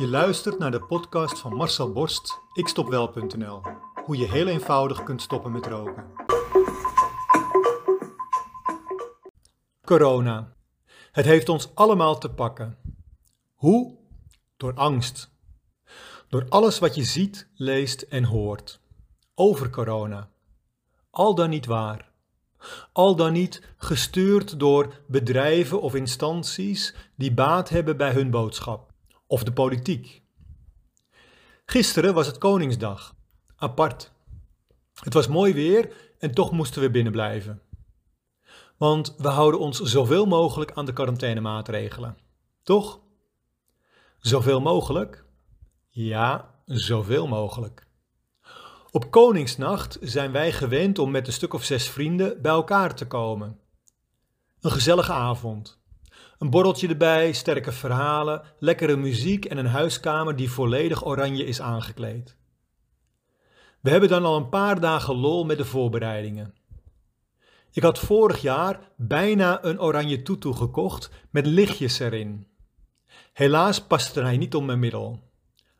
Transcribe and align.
Je 0.00 0.08
luistert 0.08 0.58
naar 0.58 0.70
de 0.70 0.80
podcast 0.80 1.38
van 1.38 1.54
Marcel 1.54 1.92
Borst, 1.92 2.40
ikstopwel.nl. 2.52 3.62
Hoe 4.04 4.16
je 4.16 4.30
heel 4.30 4.46
eenvoudig 4.46 5.02
kunt 5.02 5.22
stoppen 5.22 5.52
met 5.52 5.66
roken. 5.66 6.04
Corona. 9.84 10.56
Het 11.12 11.24
heeft 11.24 11.48
ons 11.48 11.74
allemaal 11.74 12.18
te 12.18 12.30
pakken. 12.30 12.78
Hoe? 13.54 13.98
Door 14.56 14.74
angst. 14.74 15.30
Door 16.28 16.46
alles 16.48 16.78
wat 16.78 16.94
je 16.94 17.04
ziet, 17.04 17.48
leest 17.54 18.02
en 18.02 18.24
hoort. 18.24 18.80
Over 19.34 19.70
corona. 19.70 20.30
Al 21.10 21.34
dan 21.34 21.50
niet 21.50 21.66
waar. 21.66 22.12
Al 22.92 23.16
dan 23.16 23.32
niet 23.32 23.62
gestuurd 23.76 24.58
door 24.58 24.94
bedrijven 25.06 25.80
of 25.80 25.94
instanties 25.94 26.94
die 27.16 27.34
baat 27.34 27.68
hebben 27.68 27.96
bij 27.96 28.12
hun 28.12 28.30
boodschap 28.30 28.89
of 29.30 29.42
de 29.42 29.52
politiek. 29.52 30.22
Gisteren 31.64 32.14
was 32.14 32.26
het 32.26 32.38
Koningsdag. 32.38 33.14
Apart. 33.56 34.12
Het 34.94 35.14
was 35.14 35.28
mooi 35.28 35.52
weer 35.54 35.92
en 36.18 36.34
toch 36.34 36.52
moesten 36.52 36.82
we 36.82 36.90
binnen 36.90 37.12
blijven. 37.12 37.62
Want 38.76 39.14
we 39.18 39.28
houden 39.28 39.60
ons 39.60 39.80
zoveel 39.80 40.26
mogelijk 40.26 40.72
aan 40.72 40.86
de 40.86 40.92
quarantainemaatregelen. 40.92 42.16
Toch? 42.62 43.00
Zoveel 44.18 44.60
mogelijk? 44.60 45.24
Ja, 45.88 46.54
zoveel 46.64 47.26
mogelijk. 47.26 47.86
Op 48.90 49.10
Koningsnacht 49.10 49.98
zijn 50.00 50.32
wij 50.32 50.52
gewend 50.52 50.98
om 50.98 51.10
met 51.10 51.26
een 51.26 51.32
stuk 51.32 51.52
of 51.52 51.64
zes 51.64 51.88
vrienden 51.88 52.42
bij 52.42 52.52
elkaar 52.52 52.94
te 52.94 53.06
komen. 53.06 53.60
Een 54.60 54.70
gezellige 54.70 55.12
avond. 55.12 55.79
Een 56.40 56.50
borreltje 56.50 56.88
erbij, 56.88 57.32
sterke 57.32 57.72
verhalen, 57.72 58.42
lekkere 58.58 58.96
muziek 58.96 59.44
en 59.44 59.56
een 59.56 59.66
huiskamer 59.66 60.36
die 60.36 60.50
volledig 60.50 61.06
oranje 61.06 61.44
is 61.44 61.60
aangekleed. 61.60 62.36
We 63.80 63.90
hebben 63.90 64.08
dan 64.08 64.24
al 64.24 64.36
een 64.36 64.48
paar 64.48 64.80
dagen 64.80 65.14
lol 65.14 65.44
met 65.44 65.58
de 65.58 65.64
voorbereidingen. 65.64 66.54
Ik 67.72 67.82
had 67.82 67.98
vorig 67.98 68.40
jaar 68.40 68.80
bijna 68.96 69.64
een 69.64 69.80
oranje 69.80 70.22
toetoe 70.22 70.56
gekocht 70.56 71.10
met 71.30 71.46
lichtjes 71.46 71.98
erin. 71.98 72.46
Helaas 73.32 73.82
paste 73.82 74.20
hij 74.20 74.36
niet 74.36 74.54
om 74.54 74.64
mijn 74.64 74.78
middel. 74.78 75.18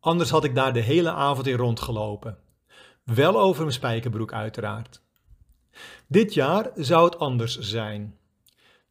Anders 0.00 0.30
had 0.30 0.44
ik 0.44 0.54
daar 0.54 0.72
de 0.72 0.80
hele 0.80 1.12
avond 1.12 1.46
in 1.46 1.56
rondgelopen. 1.56 2.38
Wel 3.04 3.40
over 3.40 3.62
mijn 3.62 3.74
spijkerbroek 3.74 4.32
uiteraard. 4.32 5.02
Dit 6.06 6.34
jaar 6.34 6.70
zou 6.74 7.04
het 7.04 7.18
anders 7.18 7.58
zijn. 7.58 8.18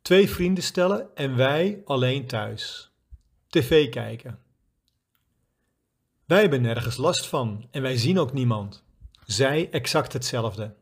Twee 0.04 0.30
vrienden 0.30 0.64
stellen 0.64 1.16
en 1.16 1.36
wij 1.36 1.82
alleen 1.86 2.28
thuis. 2.28 2.92
TV 3.48 3.90
kijken. 3.90 4.40
Wij 6.26 6.42
hebben 6.42 6.62
nergens 6.62 6.98
last 6.98 7.28
van 7.28 7.68
en 7.72 7.82
wij 7.82 7.98
zien 7.98 8.20
ook 8.20 8.34
niemand. 8.34 8.84
Zij 9.26 9.70
exact 9.72 10.14
hetzelfde. 10.14 10.76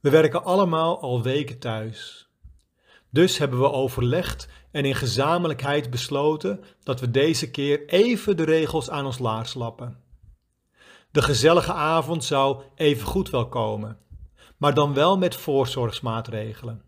We 0.00 0.10
werken 0.10 0.44
allemaal 0.44 1.00
al 1.00 1.22
weken 1.22 1.58
thuis. 1.58 2.28
Dus 3.10 3.38
hebben 3.38 3.60
we 3.60 3.70
overlegd 3.70 4.48
en 4.70 4.84
in 4.84 4.94
gezamenlijkheid 4.94 5.90
besloten 5.90 6.64
dat 6.82 7.00
we 7.00 7.10
deze 7.10 7.50
keer 7.50 7.88
even 7.88 8.36
de 8.36 8.44
regels 8.44 8.90
aan 8.90 9.06
ons 9.06 9.18
laars 9.18 9.54
lappen. 9.54 10.02
De 11.10 11.22
gezellige 11.22 11.72
avond 11.72 12.24
zou 12.24 12.62
even 12.74 13.06
goed 13.06 13.30
wel 13.30 13.48
komen, 13.48 13.98
maar 14.56 14.74
dan 14.74 14.94
wel 14.94 15.18
met 15.18 15.36
voorzorgsmaatregelen. 15.36 16.87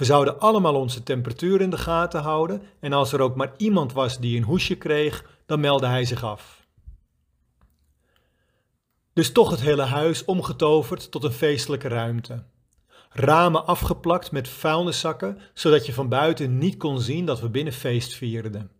We 0.00 0.06
zouden 0.06 0.40
allemaal 0.40 0.74
onze 0.74 1.02
temperatuur 1.02 1.60
in 1.60 1.70
de 1.70 1.78
gaten 1.78 2.22
houden 2.22 2.62
en 2.78 2.92
als 2.92 3.12
er 3.12 3.20
ook 3.20 3.36
maar 3.36 3.52
iemand 3.56 3.92
was 3.92 4.18
die 4.18 4.36
een 4.36 4.42
hoesje 4.42 4.74
kreeg, 4.74 5.38
dan 5.46 5.60
meldde 5.60 5.86
hij 5.86 6.04
zich 6.04 6.24
af. 6.24 6.66
Dus 9.12 9.32
toch 9.32 9.50
het 9.50 9.60
hele 9.60 9.82
huis 9.82 10.24
omgetoverd 10.24 11.10
tot 11.10 11.24
een 11.24 11.32
feestelijke 11.32 11.88
ruimte. 11.88 12.44
Ramen 13.10 13.66
afgeplakt 13.66 14.32
met 14.32 14.48
vuilniszakken, 14.48 15.38
zodat 15.54 15.86
je 15.86 15.92
van 15.92 16.08
buiten 16.08 16.58
niet 16.58 16.76
kon 16.76 17.00
zien 17.00 17.24
dat 17.24 17.40
we 17.40 17.48
binnen 17.48 17.72
feest 17.72 18.14
vierden. 18.14 18.70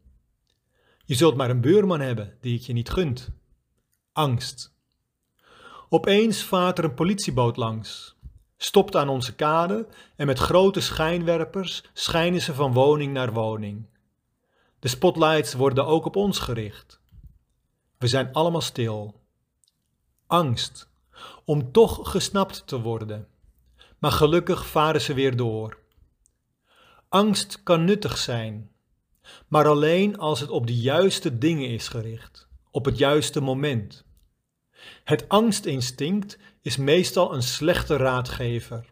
Je 1.05 1.15
zult 1.15 1.37
maar 1.37 1.51
een 1.51 1.61
buurman 1.61 2.01
hebben 2.01 2.37
die 2.41 2.55
het 2.55 2.67
je 2.67 2.73
niet 2.73 2.91
gunt. 2.91 3.31
Angst. 4.13 4.75
Opeens 5.89 6.45
vaart 6.45 6.79
er 6.79 6.85
een 6.85 6.95
politieboot 6.95 7.57
langs 7.57 8.19
stopt 8.63 8.97
aan 8.97 9.09
onze 9.09 9.35
kade 9.35 9.87
en 10.17 10.27
met 10.27 10.39
grote 10.39 10.81
schijnwerpers 10.81 11.83
schijnen 11.93 12.41
ze 12.41 12.55
van 12.55 12.73
woning 12.73 13.13
naar 13.13 13.33
woning. 13.33 13.87
De 14.79 14.89
spotlights 14.89 15.55
worden 15.55 15.87
ook 15.87 16.05
op 16.05 16.17
ons 16.17 16.39
gericht. 16.39 17.01
We 17.99 18.07
zijn 18.07 18.33
allemaal 18.33 18.61
stil. 18.61 19.21
Angst 20.27 20.89
om 21.45 21.73
toch 21.73 22.11
gesnapt 22.11 22.67
te 22.67 22.81
worden. 22.81 23.29
Maar 23.99 24.13
gelukkig 24.13 24.67
varen 24.67 25.01
ze 25.01 25.15
weer 25.15 25.37
door. 25.37 25.79
Angst 27.09 27.63
kan 27.63 27.85
nuttig 27.85 28.19
zijn, 28.19 28.71
maar 29.49 29.67
alleen 29.69 30.19
als 30.19 30.41
het 30.41 30.51
op 30.51 30.67
de 30.67 30.77
juiste 30.77 31.39
dingen 31.39 31.69
is 31.69 31.89
gericht, 31.89 32.49
op 32.71 32.85
het 32.85 32.99
juiste 32.99 33.41
moment. 33.41 34.05
Het 35.05 35.29
angstinstinct 35.29 36.39
is 36.63 36.77
meestal 36.77 37.35
een 37.35 37.43
slechte 37.43 37.97
raadgever. 37.97 38.85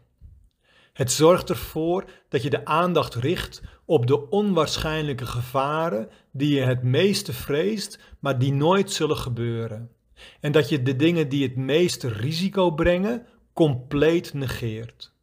Het 0.93 1.11
zorgt 1.11 1.49
ervoor 1.49 2.05
dat 2.29 2.41
je 2.43 2.49
de 2.49 2.65
aandacht 2.65 3.15
richt 3.15 3.61
op 3.85 4.07
de 4.07 4.29
onwaarschijnlijke 4.29 5.25
gevaren 5.25 6.09
die 6.31 6.55
je 6.55 6.61
het 6.61 6.83
meeste 6.83 7.33
vreest, 7.33 7.99
maar 8.19 8.39
die 8.39 8.53
nooit 8.53 8.91
zullen 8.91 9.17
gebeuren. 9.17 9.91
En 10.39 10.51
dat 10.51 10.69
je 10.69 10.81
de 10.81 10.95
dingen 10.95 11.29
die 11.29 11.43
het 11.43 11.55
meeste 11.55 12.09
risico 12.09 12.71
brengen, 12.71 13.25
compleet 13.53 14.33
negeert. 14.33 15.13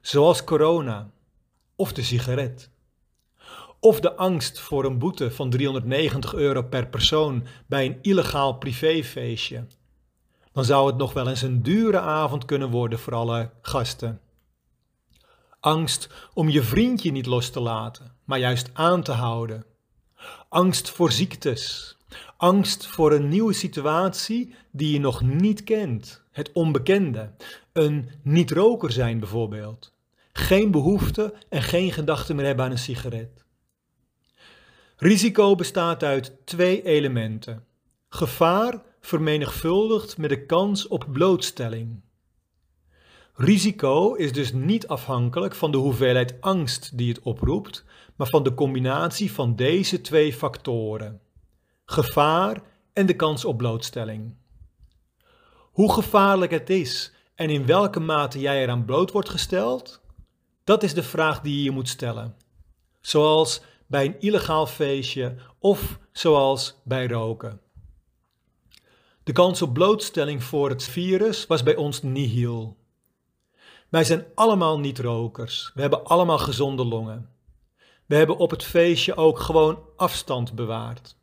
Zoals 0.00 0.44
corona 0.44 1.10
of 1.76 1.92
de 1.92 2.02
sigaret. 2.02 2.70
Of 3.80 4.00
de 4.00 4.16
angst 4.16 4.60
voor 4.60 4.84
een 4.84 4.98
boete 4.98 5.30
van 5.30 5.50
390 5.50 6.34
euro 6.34 6.62
per 6.62 6.86
persoon 6.86 7.46
bij 7.66 7.86
een 7.86 7.98
illegaal 8.02 8.58
privéfeestje 8.58 9.66
dan 10.52 10.64
zou 10.64 10.86
het 10.86 10.96
nog 10.96 11.12
wel 11.12 11.28
eens 11.28 11.42
een 11.42 11.62
dure 11.62 12.00
avond 12.00 12.44
kunnen 12.44 12.70
worden 12.70 12.98
voor 12.98 13.14
alle 13.14 13.50
gasten. 13.62 14.20
Angst 15.60 16.08
om 16.34 16.48
je 16.48 16.62
vriendje 16.62 17.10
niet 17.10 17.26
los 17.26 17.50
te 17.50 17.60
laten, 17.60 18.14
maar 18.24 18.38
juist 18.38 18.70
aan 18.72 19.02
te 19.02 19.12
houden. 19.12 19.64
Angst 20.48 20.90
voor 20.90 21.12
ziektes. 21.12 21.96
Angst 22.36 22.86
voor 22.86 23.12
een 23.12 23.28
nieuwe 23.28 23.52
situatie 23.52 24.54
die 24.70 24.92
je 24.92 25.00
nog 25.00 25.20
niet 25.22 25.64
kent. 25.64 26.22
Het 26.30 26.52
onbekende. 26.52 27.30
Een 27.72 28.10
niet-roker 28.22 28.92
zijn 28.92 29.18
bijvoorbeeld. 29.18 29.92
Geen 30.32 30.70
behoefte 30.70 31.34
en 31.48 31.62
geen 31.62 31.92
gedachte 31.92 32.34
meer 32.34 32.44
hebben 32.44 32.64
aan 32.64 32.70
een 32.70 32.78
sigaret. 32.78 33.44
Risico 34.96 35.54
bestaat 35.54 36.02
uit 36.02 36.32
twee 36.44 36.82
elementen: 36.82 37.64
gevaar 38.08 38.82
vermenigvuldigd 39.02 40.18
met 40.18 40.30
de 40.30 40.46
kans 40.46 40.88
op 40.88 41.06
blootstelling. 41.12 42.00
Risico 43.34 44.14
is 44.14 44.32
dus 44.32 44.52
niet 44.52 44.86
afhankelijk 44.86 45.54
van 45.54 45.70
de 45.70 45.78
hoeveelheid 45.78 46.40
angst 46.40 46.98
die 46.98 47.08
het 47.08 47.20
oproept, 47.20 47.84
maar 48.16 48.26
van 48.26 48.42
de 48.42 48.54
combinatie 48.54 49.32
van 49.32 49.56
deze 49.56 50.00
twee 50.00 50.32
factoren: 50.32 51.20
gevaar 51.84 52.62
en 52.92 53.06
de 53.06 53.16
kans 53.16 53.44
op 53.44 53.56
blootstelling. 53.56 54.34
Hoe 55.72 55.92
gevaarlijk 55.92 56.50
het 56.50 56.70
is 56.70 57.12
en 57.34 57.50
in 57.50 57.66
welke 57.66 58.00
mate 58.00 58.40
jij 58.40 58.62
eraan 58.62 58.84
bloot 58.84 59.12
wordt 59.12 59.28
gesteld, 59.28 60.00
dat 60.64 60.82
is 60.82 60.94
de 60.94 61.02
vraag 61.02 61.40
die 61.40 61.56
je 61.56 61.62
je 61.62 61.70
moet 61.70 61.88
stellen. 61.88 62.36
Zoals 63.00 63.62
bij 63.86 64.04
een 64.04 64.20
illegaal 64.20 64.66
feestje 64.66 65.36
of 65.58 65.98
zoals 66.12 66.80
bij 66.84 67.06
roken. 67.06 67.61
De 69.24 69.32
kans 69.32 69.62
op 69.62 69.72
blootstelling 69.72 70.44
voor 70.44 70.68
het 70.68 70.84
virus 70.84 71.46
was 71.46 71.62
bij 71.62 71.76
ons 71.76 72.02
nihil. 72.02 72.76
Wij 73.88 74.04
zijn 74.04 74.24
allemaal 74.34 74.78
niet-rokers. 74.78 75.70
We 75.74 75.80
hebben 75.80 76.04
allemaal 76.04 76.38
gezonde 76.38 76.84
longen. 76.84 77.30
We 78.06 78.14
hebben 78.14 78.36
op 78.36 78.50
het 78.50 78.64
feestje 78.64 79.14
ook 79.14 79.38
gewoon 79.38 79.78
afstand 79.96 80.54
bewaard. 80.54 81.16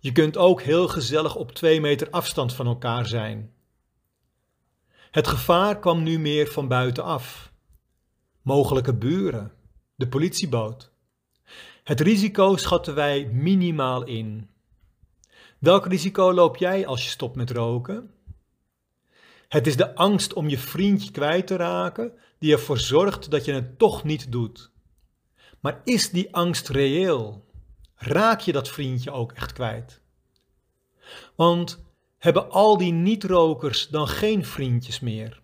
Je 0.00 0.12
kunt 0.12 0.36
ook 0.36 0.62
heel 0.62 0.88
gezellig 0.88 1.36
op 1.36 1.52
twee 1.52 1.80
meter 1.80 2.10
afstand 2.10 2.52
van 2.52 2.66
elkaar 2.66 3.06
zijn. 3.06 3.52
Het 5.10 5.26
gevaar 5.26 5.78
kwam 5.78 6.02
nu 6.02 6.18
meer 6.18 6.46
van 6.46 6.68
buitenaf. 6.68 7.52
Mogelijke 8.42 8.94
buren, 8.94 9.52
de 9.94 10.08
politieboot. 10.08 10.90
Het 11.84 12.00
risico 12.00 12.56
schatten 12.56 12.94
wij 12.94 13.28
minimaal 13.32 14.04
in. 14.04 14.50
Welk 15.64 15.86
risico 15.86 16.32
loop 16.32 16.56
jij 16.56 16.86
als 16.86 17.02
je 17.02 17.08
stopt 17.08 17.36
met 17.36 17.50
roken? 17.50 18.10
Het 19.48 19.66
is 19.66 19.76
de 19.76 19.94
angst 19.94 20.32
om 20.32 20.48
je 20.48 20.58
vriendje 20.58 21.10
kwijt 21.10 21.46
te 21.46 21.56
raken 21.56 22.12
die 22.38 22.52
ervoor 22.52 22.78
zorgt 22.78 23.30
dat 23.30 23.44
je 23.44 23.52
het 23.52 23.78
toch 23.78 24.04
niet 24.04 24.32
doet. 24.32 24.70
Maar 25.60 25.80
is 25.84 26.10
die 26.10 26.34
angst 26.34 26.68
reëel? 26.68 27.44
raak 27.94 28.40
je 28.40 28.52
dat 28.52 28.68
vriendje 28.68 29.10
ook 29.10 29.32
echt 29.32 29.52
kwijt. 29.52 30.00
Want 31.34 31.84
hebben 32.18 32.50
al 32.50 32.76
die 32.76 32.92
niet-rokers 32.92 33.88
dan 33.88 34.08
geen 34.08 34.44
vriendjes 34.44 35.00
meer? 35.00 35.42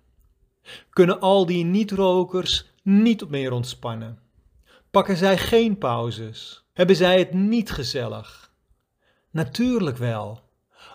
Kunnen 0.91 1.21
al 1.21 1.47
die 1.47 1.65
niet-rokers 1.65 2.71
niet 2.83 3.29
meer 3.29 3.53
ontspannen? 3.53 4.19
Pakken 4.91 5.17
zij 5.17 5.39
geen 5.39 5.79
pauzes? 5.79 6.65
Hebben 6.73 6.97
zij 6.97 7.19
het 7.19 7.33
niet 7.33 7.71
gezellig? 7.71 8.50
Natuurlijk 9.31 9.97
wel. 9.97 10.41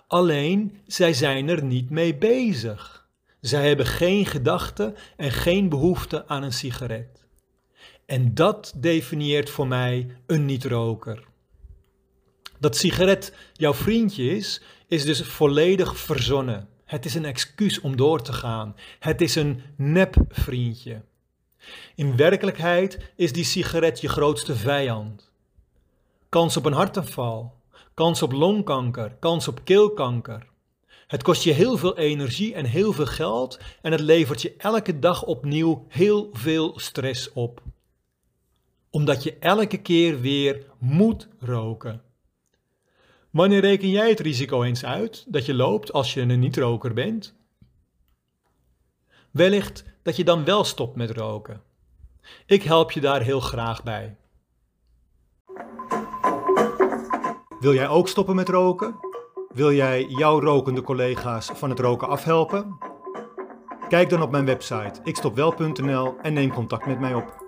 Alleen 0.06 0.80
zij 0.86 1.12
zijn 1.12 1.48
er 1.48 1.64
niet 1.64 1.90
mee 1.90 2.14
bezig. 2.14 3.08
Zij 3.40 3.66
hebben 3.66 3.86
geen 3.86 4.26
gedachte 4.26 4.94
en 5.16 5.30
geen 5.30 5.68
behoefte 5.68 6.28
aan 6.28 6.42
een 6.42 6.52
sigaret. 6.52 7.24
En 8.06 8.34
dat 8.34 8.72
definieert 8.76 9.50
voor 9.50 9.66
mij 9.66 10.16
een 10.26 10.44
niet-roker. 10.44 11.24
Dat 12.58 12.76
sigaret 12.76 13.32
jouw 13.52 13.74
vriendje 13.74 14.30
is, 14.30 14.62
is 14.86 15.04
dus 15.04 15.22
volledig 15.22 15.96
verzonnen. 15.96 16.68
Het 16.84 17.04
is 17.04 17.14
een 17.14 17.24
excuus 17.24 17.80
om 17.80 17.96
door 17.96 18.22
te 18.22 18.32
gaan. 18.32 18.76
Het 18.98 19.20
is 19.20 19.34
een 19.34 19.62
nep-vriendje. 19.76 21.02
In 21.94 22.16
werkelijkheid 22.16 23.12
is 23.16 23.32
die 23.32 23.44
sigaret 23.44 24.00
je 24.00 24.08
grootste 24.08 24.56
vijand. 24.56 25.32
Kans 26.28 26.56
op 26.56 26.64
een 26.64 26.72
hartaanval, 26.72 27.55
kans 27.96 28.22
op 28.22 28.32
longkanker, 28.32 29.16
kans 29.18 29.48
op 29.48 29.60
keelkanker. 29.64 30.46
Het 31.06 31.22
kost 31.22 31.42
je 31.42 31.52
heel 31.52 31.76
veel 31.76 31.98
energie 31.98 32.54
en 32.54 32.64
heel 32.64 32.92
veel 32.92 33.06
geld 33.06 33.58
en 33.82 33.92
het 33.92 34.00
levert 34.00 34.42
je 34.42 34.54
elke 34.58 34.98
dag 34.98 35.24
opnieuw 35.24 35.84
heel 35.88 36.30
veel 36.32 36.78
stress 36.78 37.32
op. 37.32 37.62
Omdat 38.90 39.22
je 39.22 39.38
elke 39.38 39.76
keer 39.76 40.20
weer 40.20 40.66
moet 40.78 41.28
roken. 41.38 42.02
Wanneer 43.30 43.60
reken 43.60 43.90
jij 43.90 44.08
het 44.08 44.20
risico 44.20 44.62
eens 44.62 44.84
uit 44.84 45.24
dat 45.28 45.46
je 45.46 45.54
loopt 45.54 45.92
als 45.92 46.14
je 46.14 46.20
een 46.20 46.40
niet-roker 46.40 46.94
bent? 46.94 47.34
Wellicht 49.30 49.84
dat 50.02 50.16
je 50.16 50.24
dan 50.24 50.44
wel 50.44 50.64
stopt 50.64 50.96
met 50.96 51.10
roken. 51.10 51.62
Ik 52.46 52.62
help 52.62 52.92
je 52.92 53.00
daar 53.00 53.22
heel 53.22 53.40
graag 53.40 53.82
bij. 53.82 54.16
Wil 57.66 57.74
jij 57.74 57.88
ook 57.88 58.08
stoppen 58.08 58.34
met 58.34 58.48
roken? 58.48 58.96
Wil 59.48 59.72
jij 59.72 60.04
jouw 60.04 60.40
rokende 60.40 60.82
collega's 60.82 61.50
van 61.54 61.70
het 61.70 61.78
roken 61.78 62.08
afhelpen? 62.08 62.78
Kijk 63.88 64.10
dan 64.10 64.22
op 64.22 64.30
mijn 64.30 64.44
website 64.44 65.00
ikstopwel.nl 65.04 66.14
en 66.22 66.32
neem 66.32 66.52
contact 66.52 66.86
met 66.86 67.00
mij 67.00 67.14
op. 67.14 67.45